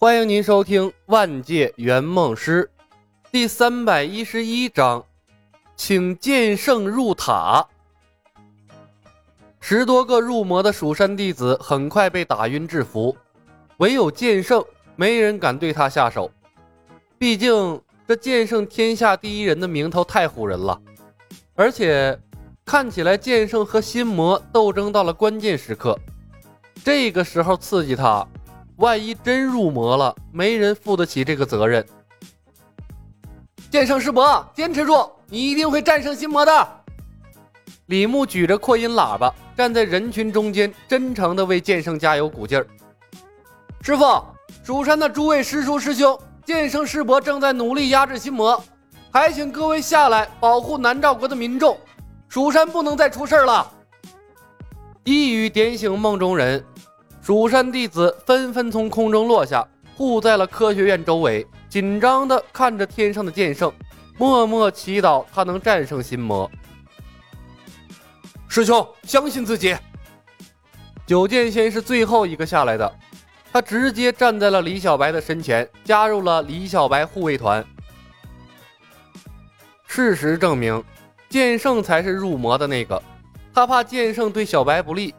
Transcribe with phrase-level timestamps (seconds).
[0.00, 2.70] 欢迎您收听《万界圆梦师》
[3.32, 5.04] 第三百一十一章，
[5.74, 7.66] 请剑圣入塔。
[9.58, 13.16] 十多个入魔的蜀山弟子很快被打晕制服，
[13.78, 14.64] 唯有剑圣，
[14.94, 16.30] 没人敢对他下手。
[17.18, 20.80] 毕竟这剑圣天下第一人的名头太唬人了，
[21.56, 22.16] 而且
[22.64, 25.98] 看起来剑圣和心魔斗争到了关键时刻，
[26.84, 28.24] 这个时候刺激他。
[28.78, 31.84] 万一真入魔了，没人负得起这个责任。
[33.70, 36.68] 剑圣师伯，坚持住，你一定会战胜心魔的。
[37.86, 42.66] 李牧举着扩音喇叭，站在人群中间，真诚地为剑圣加油鼓劲儿。
[43.82, 44.22] 师傅，
[44.62, 46.16] 蜀山的诸位师叔师兄，
[46.46, 48.62] 剑圣师伯正在努力压制心魔，
[49.10, 51.76] 还请各位下来保护南诏国的民众，
[52.28, 53.68] 蜀山不能再出事了。
[55.02, 56.64] 一语点醒梦中人。
[57.28, 59.62] 蜀山弟子纷纷从空中落下，
[59.94, 63.70] 护在了科学院周围，紧张地看着天上的剑圣，
[64.16, 66.50] 默默祈祷他能战胜心魔。
[68.48, 69.76] 师兄，相信自己。
[71.04, 72.90] 九剑仙是最后一个下来的，
[73.52, 77.62] 他直接站在了李小白的身前，加入了李小白护卫团。
[79.86, 80.82] 事实证明，
[81.28, 83.02] 剑圣才是入魔的那个，
[83.52, 85.14] 他怕剑圣对小白不利。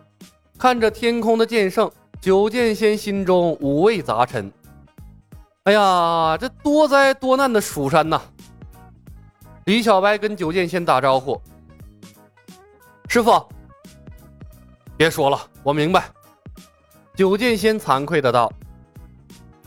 [0.60, 1.90] 看着天空的剑圣。
[2.22, 4.52] 九剑仙心中五味杂陈。
[5.64, 8.22] 哎呀，这多灾多难的蜀山呐！
[9.64, 11.42] 李小白跟九剑仙打招呼
[13.08, 13.42] ：“师傅，
[14.98, 16.10] 别说了，我明白。”
[17.16, 18.52] 九剑仙惭愧的道：“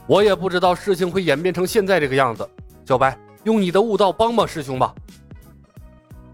[0.06, 2.46] 我也不知道事情会演变成现在这个样子。
[2.84, 4.94] 小白，用你的悟道帮帮师兄吧。”“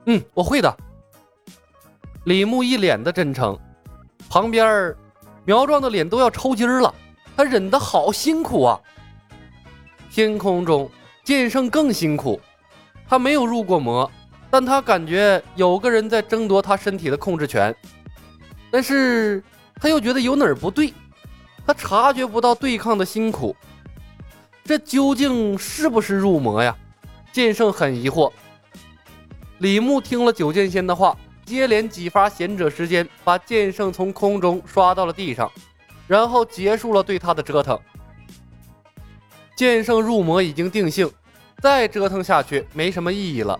[0.06, 0.76] 嗯，我会的。”
[2.26, 3.56] 李牧一脸的真诚，
[4.28, 4.94] 旁边
[5.44, 6.94] 苗壮的脸都要抽筋了，
[7.36, 8.80] 他忍得好辛苦啊！
[10.10, 10.90] 天空中，
[11.24, 12.38] 剑圣更辛苦，
[13.08, 14.10] 他没有入过魔，
[14.50, 17.74] 但他感觉有个人在争夺他身体的控制权，
[18.70, 19.42] 但是
[19.76, 20.92] 他又觉得有哪儿不对，
[21.66, 23.56] 他察觉不到对抗的辛苦，
[24.64, 26.76] 这究竟是不是入魔呀？
[27.32, 28.30] 剑圣很疑惑。
[29.58, 31.16] 李牧听了九剑仙的话。
[31.48, 35.50] 接连几发贤者时间，把剑圣从空中刷到了地上，
[36.06, 37.78] 然后结束了对他的折腾。
[39.56, 41.10] 剑圣入魔已经定性，
[41.60, 43.58] 再折腾下去没什么意义了。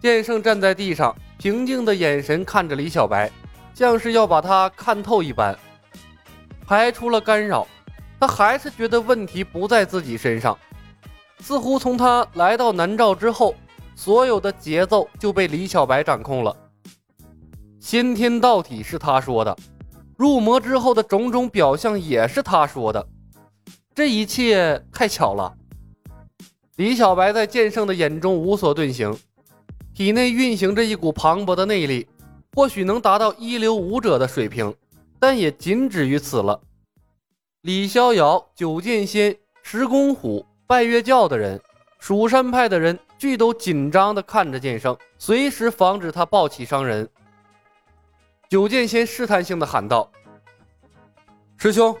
[0.00, 3.30] 剑圣站在地上，平静的眼神看着李小白，
[3.74, 5.58] 像是要把他看透一般。
[6.64, 7.66] 排除了干扰，
[8.18, 10.56] 他还是觉得问题不在自己身上，
[11.40, 13.54] 似乎从他来到南诏之后，
[13.94, 16.56] 所有的节奏就被李小白掌控了。
[17.86, 19.56] 先天道体是他说的，
[20.16, 23.06] 入魔之后的种种表象也是他说的，
[23.94, 25.54] 这一切太巧了。
[26.78, 29.16] 李小白在剑圣的眼中无所遁形，
[29.94, 32.08] 体内运行着一股磅礴的内力，
[32.56, 34.74] 或许能达到一流武者的水平，
[35.20, 36.60] 但也仅止于此了。
[37.62, 39.32] 李逍遥、九剑仙、
[39.62, 41.60] 石公虎、拜月教的人、
[42.00, 47.08] 蜀山派的人，俱都紧张地看着剑圣，随时防止他暴起伤人。
[48.48, 50.08] 九剑仙试探性的喊道
[51.58, 51.96] ：“师兄，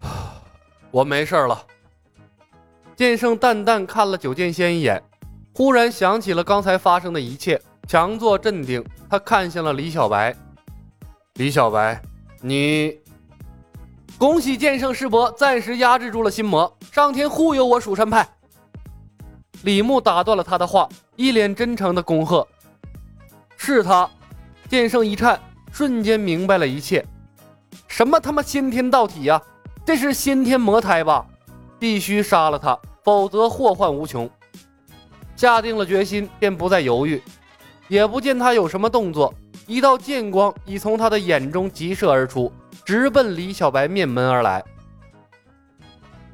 [0.90, 1.66] 我没事了。”
[2.96, 5.02] 剑圣淡淡看了九剑仙一眼，
[5.54, 8.82] 忽然想起了刚才发生的一切，强作镇定。
[9.10, 10.34] 他看向了李小白
[11.34, 12.00] ：“李小白，
[12.40, 12.98] 你
[14.16, 18.26] 恭喜剑圣师伯暂时压制住了心魔，上天护佑我蜀山派。”
[19.64, 22.46] 李牧打断了他的话，一脸真诚的恭贺。
[23.64, 24.06] 是他，
[24.68, 25.40] 剑圣一颤，
[25.72, 27.02] 瞬间明白了一切。
[27.88, 29.40] 什么他妈先天道体呀？
[29.86, 31.24] 这是先天魔胎吧？
[31.78, 34.28] 必须杀了他，否则祸患无穷。
[35.34, 37.22] 下定了决心，便不再犹豫。
[37.88, 39.32] 也不见他有什么动作，
[39.66, 42.52] 一道剑光已从他的眼中急射而出，
[42.84, 44.62] 直奔李小白面门而来。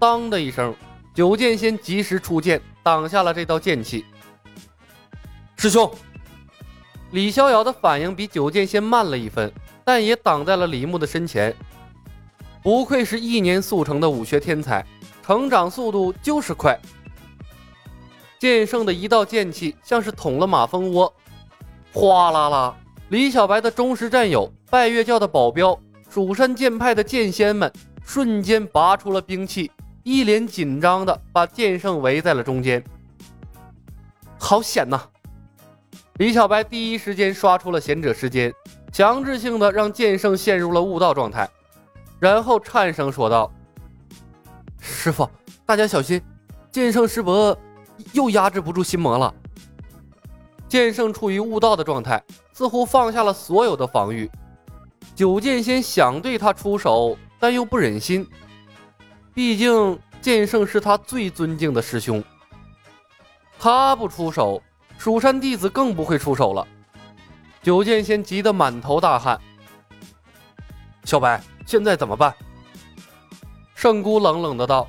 [0.01, 0.75] 当的一声，
[1.15, 4.05] 九剑仙及时出剑，挡下了这道剑气。
[5.57, 5.89] 师兄。
[7.13, 9.53] 李逍遥的反应比九剑仙慢了一分，
[9.85, 11.55] 但也挡在了李牧的身前。
[12.63, 14.85] 不愧是一年速成的武学天才，
[15.23, 16.79] 成长速度就是快。
[18.39, 21.13] 剑圣的一道剑气像是捅了马蜂窝，
[21.93, 22.77] 哗啦啦！
[23.09, 25.79] 李小白的忠实战友、拜月教的保镖、
[26.09, 27.71] 蜀山剑派的剑仙们
[28.05, 29.71] 瞬间拔出了兵器，
[30.05, 32.83] 一脸紧张的把剑圣围在了中间。
[34.39, 35.03] 好险呐！
[36.21, 38.53] 李小白第一时间刷出了贤者时间，
[38.93, 41.49] 强制性的让剑圣陷入了悟道状态。
[42.19, 43.51] 然后颤声说道
[44.79, 45.27] ：“师傅，
[45.65, 46.21] 大家小心，
[46.71, 47.59] 剑圣师伯
[48.13, 49.35] 又压制不住心魔了。”
[50.69, 54.31] 剑圣处于悟道的状态，似乎放下了所有的防御。
[55.15, 58.29] 九剑仙想对他出手，但又不忍心，
[59.33, 62.23] 毕竟剑圣是他最尊敬的师兄。
[63.59, 64.63] 他不出手，
[65.01, 66.69] 蜀山弟子更不会出手了。
[67.63, 69.41] 九剑仙急得满头大汗。
[71.05, 72.35] 小白，现在怎么办？
[73.75, 74.87] 圣姑冷冷的道：“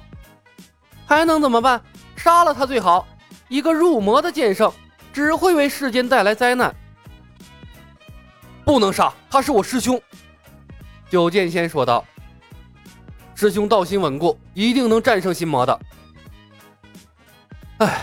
[1.08, 1.82] 还能怎么办？
[2.18, 3.08] 杀了他最好。
[3.48, 4.70] 一个入魔的剑圣，
[5.14, 6.76] 只会为世间带来灾难。
[8.66, 10.00] 不能杀，他是我师兄。”
[11.10, 12.06] 九剑仙说道
[13.34, 15.80] ：“师兄道心稳固，一定能战胜心魔的。”
[17.80, 18.02] 唉。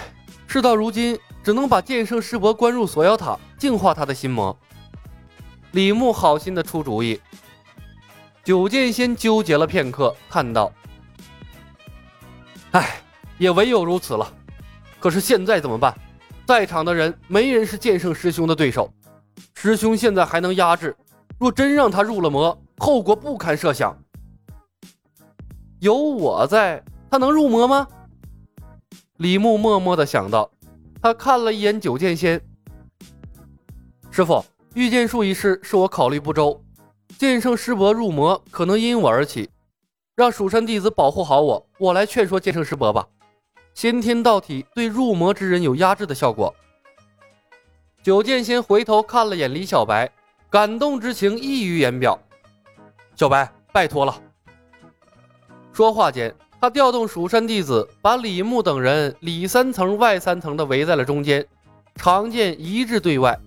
[0.51, 4.57] 事到如今，只能把剑圣师伯关入锁妖塔，净化他的心魔。
[5.73, 7.21] 李牧好心的出主意。
[8.45, 10.73] 九剑仙纠结了片刻，叹道
[12.73, 13.01] ：“唉，
[13.37, 14.33] 也唯有如此了。
[14.99, 15.95] 可是现在怎么办？
[16.47, 18.91] 在场的人没人是剑圣师兄的对手。
[19.55, 20.97] 师兄现在还能压制，
[21.39, 23.97] 若真让他入了魔，后果不堪设想。
[25.81, 27.87] 有我在，他能入魔吗？”
[29.19, 30.51] 李牧默默的想到，
[31.01, 32.41] 他看了一眼九剑仙
[34.11, 36.61] 师傅，御剑术一事是我考虑不周，
[37.17, 39.49] 剑圣师伯入魔可能因我而起，
[40.17, 43.07] 让蜀山弟子保护好我，我来劝说剑圣师伯吧。
[43.75, 46.53] 先天道体对入魔之人有压制的效果。
[48.03, 50.11] 九剑仙回头看了眼李小白，
[50.51, 52.19] 感动之情溢于言表。
[53.15, 54.21] 小白，拜托了。
[55.73, 56.35] 说话间。
[56.61, 61.47] 他调动蜀山弟子，把李牧等人里三层外三层的围在了中间，
[61.95, 63.39] 长剑一致对外。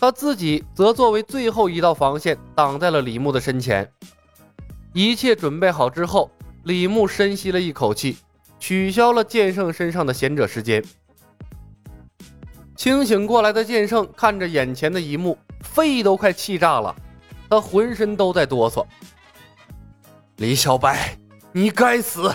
[0.00, 3.88] 他自己则作为最后一道防线，挡在了李牧的身前。
[4.92, 6.28] 一切准备好之后，
[6.64, 8.16] 李牧深吸了一口气，
[8.58, 10.82] 取消了剑圣身上的贤者时间。
[12.74, 16.96] 清醒过来的剑圣看着眼前的一幕，肺都快气炸了，
[17.48, 18.84] 他浑身都在哆嗦。
[20.38, 21.19] 李小白。
[21.52, 22.32] 你该死！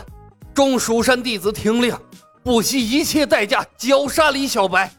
[0.54, 1.98] 众蜀山弟子听令，
[2.44, 4.92] 不惜一切代价绞杀李小白。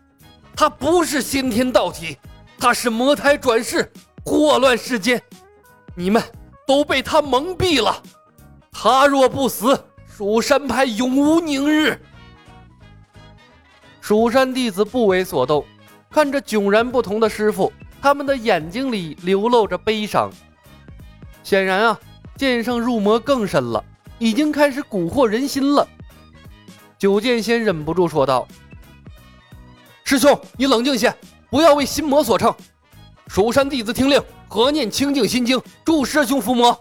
[0.54, 2.16] 他不是先天道体，
[2.58, 3.92] 他是魔胎转世，
[4.24, 5.20] 祸乱世间。
[5.94, 6.22] 你们
[6.66, 8.02] 都被他蒙蔽了。
[8.72, 12.00] 他若不死，蜀山派永无宁日。
[14.00, 15.62] 蜀山弟子不为所动，
[16.10, 17.70] 看着迥然不同的师傅，
[18.00, 20.30] 他们的眼睛里流露着悲伤。
[21.42, 22.00] 显然啊，
[22.36, 23.84] 剑圣入魔更深了。
[24.18, 25.86] 已经开始蛊惑人心了。
[26.98, 28.46] 九剑仙忍不住说道
[30.04, 31.14] ：“师兄，你冷静些，
[31.50, 32.54] 不要为心魔所乘。
[33.26, 36.78] 蜀山弟子听令，合念清净心经，助师兄伏魔。”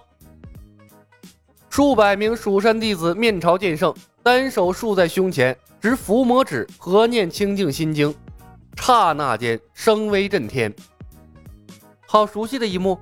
[1.69, 3.93] 数百名蜀山弟子面朝剑圣，
[4.23, 8.15] 单手竖在胸前，执伏魔指，合念清净心经。
[8.77, 10.73] 刹那间，声威震天。
[12.07, 12.97] 好熟悉的一幕，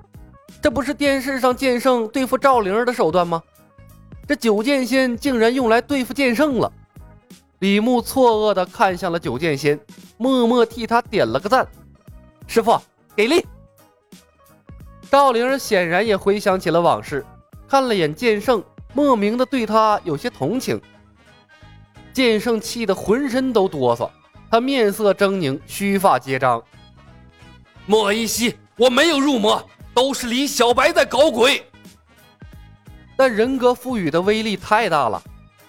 [0.60, 3.44] 这不是电视上剑圣对付赵灵儿的手段吗？
[4.26, 6.72] 这九剑仙竟然用来对付剑圣了！
[7.60, 9.80] 李牧错愕地看向了九剑仙，
[10.18, 11.68] 默默替他点了个赞。
[12.48, 12.80] 师傅
[13.16, 13.46] 给力！
[15.12, 17.26] 赵灵儿显然也回想起了往事，
[17.68, 18.64] 看了眼剑圣，
[18.94, 20.82] 莫名的对他有些同情。
[22.14, 24.10] 剑圣气得浑身都哆嗦，
[24.50, 26.64] 他面色狰狞，须发皆张。
[27.86, 29.62] 莫一熙，我没有入魔，
[29.94, 31.66] 都是李小白在搞鬼。
[33.16, 35.22] 但人格赋予的威力太大了，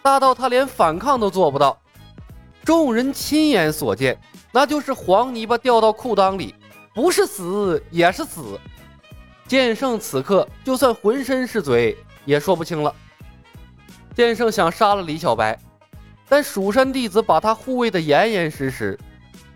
[0.02, 1.78] 大到他连反抗都做不到。
[2.64, 4.18] 众人亲眼所见，
[4.50, 6.54] 那就是黄泥巴掉到裤裆里，
[6.94, 8.58] 不是死也是死。
[9.46, 12.94] 剑圣此刻就算浑身是嘴，也说不清了。
[14.14, 15.58] 剑圣想杀了李小白，
[16.28, 18.98] 但蜀山弟子把他护卫的严严实实，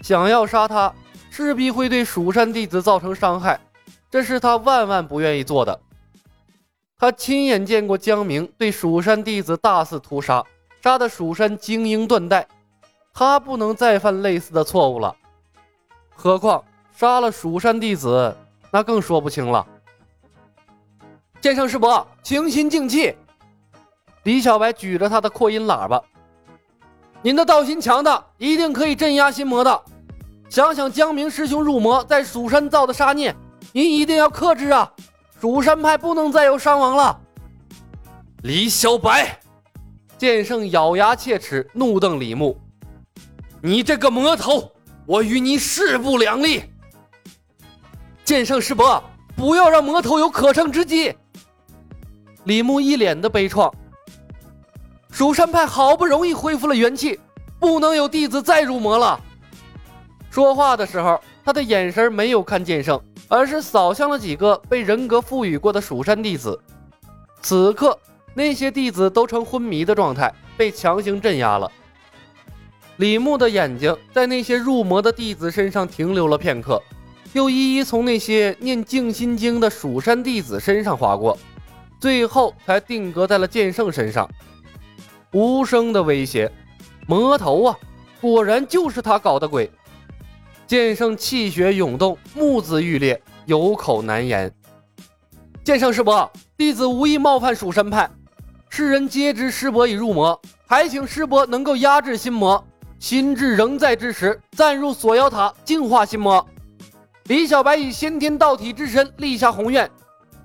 [0.03, 0.93] 想要杀他，
[1.31, 3.59] 势必会对蜀山弟子造成伤害，
[4.11, 5.81] 这是他万万不愿意做的。
[7.01, 10.45] 他亲眼见过江明对蜀山弟子大肆屠杀，
[10.83, 12.45] 杀得蜀山精英断代，
[13.15, 15.15] 他不能再犯类似的错误了。
[16.17, 18.37] 何况杀了蜀山弟子，
[18.73, 19.65] 那更说不清了。
[21.41, 23.15] 剑圣师伯，清心静气。
[24.25, 26.03] 李小白举着他的扩音喇叭
[27.23, 29.83] ：“您的道心强大，一定可以镇压心魔的。
[30.49, 33.33] 想想江明师兄入魔在蜀山造的杀孽，
[33.73, 34.93] 您一定要克制啊！”
[35.41, 37.21] 蜀山派不能再有伤亡了。
[38.43, 39.39] 李小白，
[40.17, 42.61] 剑圣咬牙切齿，怒瞪李牧
[43.63, 44.73] ：“你这个魔头，
[45.07, 46.65] 我与你势不两立。”
[48.25, 49.03] 剑圣师伯，
[49.37, 51.15] 不要让魔头有可乘之机。
[52.45, 53.73] 李牧一脸的悲怆。
[55.11, 57.19] 蜀山派好不容易恢复了元气，
[57.61, 59.21] 不能有弟子再入魔了。
[60.31, 66.59] 说话的时候，他的眼神没有看剑圣，而是扫向了几个被人格赋予过的蜀山弟子。
[67.41, 67.97] 此刻，
[68.35, 71.71] 那些弟子都呈昏迷的状态，被强行镇压了。
[72.97, 76.83] 李牧的眼睛在那些入魔的弟子身上停留了片刻，
[77.33, 81.39] 又一一从那些念静心经的蜀山弟子身上划过，
[82.01, 84.29] 最后才定格在了剑圣身上。
[85.33, 86.51] 无声的威胁，
[87.07, 87.79] 魔头啊，
[88.21, 89.71] 果然就是他搞的鬼！
[90.69, 94.53] 剑圣气血涌动，目眦欲裂，有口难言。
[95.65, 98.07] 剑圣师伯，弟子无意冒犯蜀山派，
[98.69, 102.63] 世人皆知师伯已入魔，还请师伯能够压制心魔。
[102.99, 106.47] 心智仍在之时，暂入锁妖塔净化心魔。
[107.29, 109.91] 李小白以先天道体之身立下宏愿，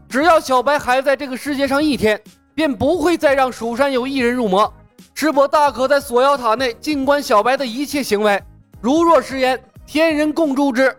[0.07, 2.17] 只要小白还在这个世界上一天，
[2.55, 4.73] 便不会再让蜀山有一人入魔。
[5.15, 8.41] 师伯大可在锁妖塔内静观小白的一切行为，
[8.79, 10.95] 如若食言，天人共诛之。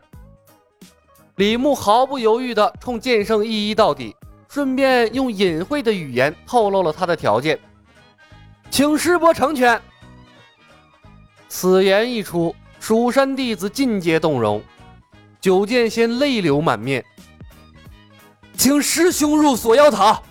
[1.36, 4.14] 李牧毫不犹豫地冲剑圣一一到底，
[4.48, 7.58] 顺便用隐晦的语言透露了他的条件，
[8.70, 9.80] 请师伯成全。
[11.48, 14.62] 此言一出，蜀山弟子尽皆动容。
[15.40, 17.04] 九剑仙泪流满面，
[18.56, 20.22] 请师兄入锁妖塔。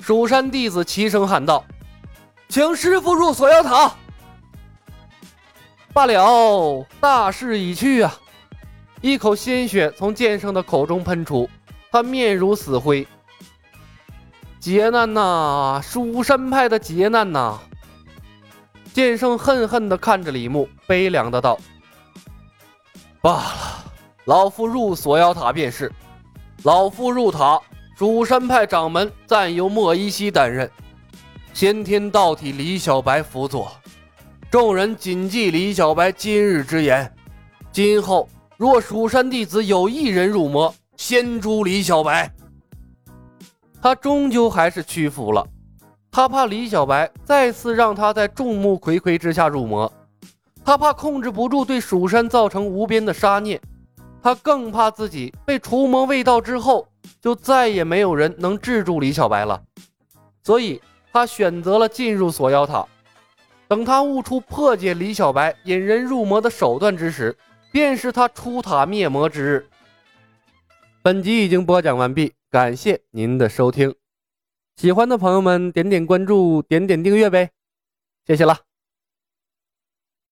[0.00, 1.64] 蜀山弟子齐声喊道
[2.48, 3.94] ：“请师傅入锁妖塔。”
[5.94, 8.12] 罢了，大势已去啊！
[9.00, 11.48] 一口鲜血从剑圣的口中喷出，
[11.92, 13.06] 他面如死灰。
[14.58, 17.60] 劫难呐，蜀山派的劫难呐！
[18.92, 21.56] 剑圣恨恨地看着李牧，悲凉的道
[23.22, 23.44] ：“罢了，
[24.24, 25.92] 老夫入锁妖塔便是。
[26.64, 27.60] 老夫入塔，
[27.96, 30.68] 蜀山派掌门暂由莫依稀担任，
[31.52, 33.70] 先天道体李小白辅佐。
[34.54, 37.12] 众人谨记李小白今日之言，
[37.72, 42.32] 今后若蜀山弟子有一人入魔，先诛李小白。”
[43.82, 45.44] 他终究还是屈服了。
[46.08, 49.92] 他怕李小白再次让他在众目睽睽之下入魔，
[50.64, 53.60] 他怕控制不住对蜀山造成无边的杀孽，
[54.22, 56.86] 他更怕自己被除魔未到之后，
[57.20, 59.60] 就再也没有人能制住李小白了。
[60.44, 60.80] 所以，
[61.12, 62.86] 他选择了进入锁妖塔。
[63.66, 67.36] 等他悟出破解李小白引人入魔的手段之时，
[67.72, 69.66] 便是他出塔灭魔之日。
[71.02, 73.94] 本集已经播讲完毕，感谢您的收听。
[74.76, 77.50] 喜欢的朋友们，点点关注，点点订阅呗，
[78.26, 78.73] 谢谢了。